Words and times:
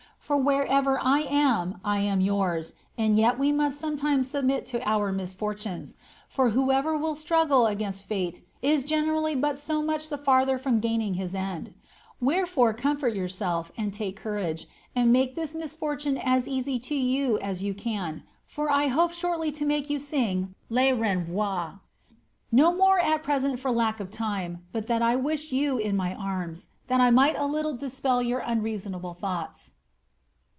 For 0.21 0.37
wherever 0.37 0.97
I 1.03 1.23
am, 1.29 1.81
I 1.83 1.99
am 1.99 2.21
yours, 2.21 2.71
and 2.97 3.17
yet 3.17 3.37
we 3.37 3.51
niurt 3.51 3.73
sometimes 3.73 4.29
submit 4.29 4.65
to 4.67 4.81
our 4.87 5.11
misfortunes, 5.11 5.97
for 6.29 6.51
whoever 6.51 6.97
will 6.97 7.15
struggle 7.15 7.65
against 7.65 8.07
iate 8.07 8.39
if 8.61 8.85
generally 8.85 9.35
but 9.35 9.57
so 9.57 9.81
much 9.81 10.07
the 10.07 10.17
farther 10.17 10.57
from 10.57 10.79
gaining 10.79 11.15
his 11.15 11.35
end: 11.35 11.73
wherefore 12.21 12.73
comfort 12.73 13.09
your 13.13 13.27
self, 13.27 13.73
and 13.75 13.93
take 13.93 14.15
courage, 14.15 14.67
and 14.95 15.11
make 15.11 15.35
this 15.35 15.53
misfortune 15.53 16.17
as 16.17 16.47
easy 16.47 16.79
to 16.79 16.95
you 16.95 17.37
as 17.39 17.61
you 17.61 17.73
can, 17.73 18.23
lor 18.57 18.71
I 18.71 18.87
Jiope 18.87 19.09
sliortly 19.11 19.53
to 19.55 19.65
make 19.65 19.89
you 19.89 19.99
sing 19.99 20.55
* 20.61 20.69
U 20.69 20.77
renvoye.' 20.95 21.81
*"' 22.09 22.29
No 22.53 22.73
more 22.73 22.99
at 22.99 23.21
present 23.21 23.59
for 23.59 23.69
lack 23.69 23.99
of 23.99 24.09
time, 24.11 24.63
but 24.71 24.87
that 24.87 25.01
I 25.01 25.17
wish 25.17 25.51
jrou 25.51 25.77
in 25.77 25.97
my 25.97 26.15
arms, 26.15 26.67
Alt 26.89 27.01
I 27.01 27.09
might 27.09 27.35
a 27.37 27.45
little 27.45 27.75
dispel 27.75 28.23
your 28.23 28.39
unreasonable 28.39 29.15
thoughts." 29.15 29.73